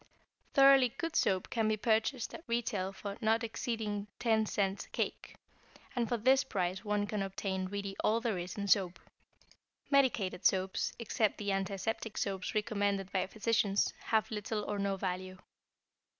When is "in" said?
8.57-8.67